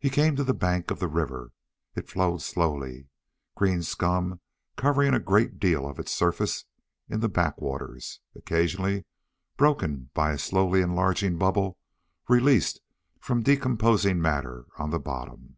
He 0.00 0.10
came 0.10 0.34
to 0.34 0.42
the 0.42 0.52
bank 0.52 0.90
of 0.90 0.98
the 0.98 1.06
river. 1.06 1.52
It 1.94 2.08
flowed 2.10 2.42
slowly, 2.42 3.06
green 3.54 3.84
scum 3.84 4.40
covering 4.74 5.14
a 5.14 5.20
great 5.20 5.60
deal 5.60 5.86
of 5.88 6.00
its 6.00 6.10
surface 6.12 6.64
in 7.08 7.20
the 7.20 7.28
backwaters, 7.28 8.18
occasionally 8.34 9.04
broken 9.56 10.10
by 10.14 10.32
a 10.32 10.38
slowly 10.38 10.80
enlarging 10.82 11.38
bubble 11.38 11.78
released 12.28 12.80
from 13.20 13.44
decomposing 13.44 14.20
matter 14.20 14.66
on 14.78 14.90
the 14.90 14.98
bottom. 14.98 15.56